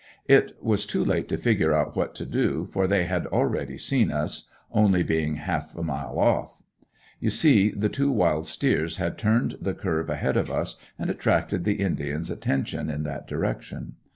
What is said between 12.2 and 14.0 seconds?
attention in that direction.